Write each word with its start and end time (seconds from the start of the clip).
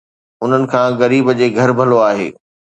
انهن 0.43 0.63
کان 0.71 0.89
غريب 1.01 1.25
جي 1.39 1.47
گهر 1.55 1.71
ڀلو 1.77 1.97
آهي 2.09 2.27